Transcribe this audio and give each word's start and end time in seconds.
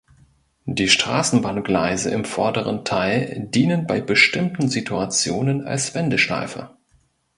Die 0.65 0.87
Straßenbahngleise 0.89 2.09
im 2.09 2.25
vorderen 2.25 2.83
Teil 2.83 3.45
dienen 3.53 3.85
bei 3.85 4.01
bestimmten 4.01 4.67
Situationen 4.67 5.61
als 5.67 5.93
Wendeschleife. 5.93 6.75